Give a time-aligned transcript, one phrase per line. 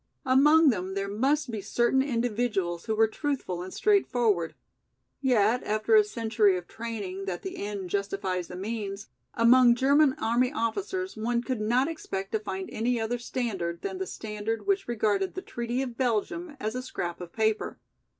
[0.25, 4.55] Among them there must be certain individuals who were truthful and straightforward.
[5.21, 10.51] Yet after a century of training that the end justified the means, among German army
[10.51, 15.35] officers one could not expect to find any other standard, than the standard which regarded
[15.35, 17.77] the treaty of Belgium as a "scrap of paper."